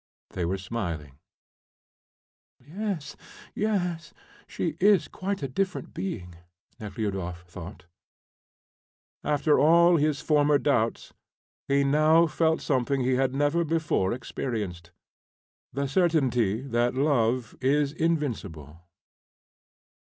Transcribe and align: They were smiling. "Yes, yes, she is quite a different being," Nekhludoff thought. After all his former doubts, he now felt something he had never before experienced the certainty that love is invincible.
They 0.31 0.45
were 0.45 0.57
smiling. 0.57 1.19
"Yes, 2.59 3.15
yes, 3.53 4.15
she 4.47 4.75
is 4.79 5.07
quite 5.07 5.43
a 5.43 5.47
different 5.47 5.93
being," 5.93 6.37
Nekhludoff 6.79 7.43
thought. 7.43 7.85
After 9.23 9.59
all 9.59 9.97
his 9.97 10.19
former 10.19 10.57
doubts, 10.57 11.13
he 11.67 11.83
now 11.83 12.25
felt 12.25 12.61
something 12.61 13.01
he 13.01 13.13
had 13.13 13.35
never 13.35 13.63
before 13.63 14.11
experienced 14.11 14.89
the 15.71 15.87
certainty 15.87 16.61
that 16.61 16.95
love 16.95 17.55
is 17.61 17.91
invincible. 17.93 18.81